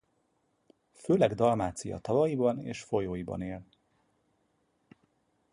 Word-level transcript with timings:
Főleg 0.93 1.33
Dalmácia 1.33 1.97
tavaiban 1.99 2.59
és 2.59 2.81
folyóiban 2.81 3.41
él. 3.41 3.65